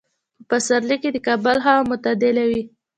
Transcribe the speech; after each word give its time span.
په 0.49 0.55
پسرلي 0.59 0.97
کې 1.01 1.09
د 1.13 1.17
کابل 1.27 1.57
هوا 1.65 1.81
معتدله 1.89 2.43
وي. 2.49 2.61